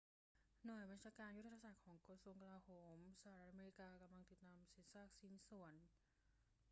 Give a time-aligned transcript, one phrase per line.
[0.65, 5.73] หน่วยบัญชาการยุทธศาสตร์ของกระทรวงกลาโหมสหรัฐอเมริกากำลังติดตามเศษซากชิ้นส่วน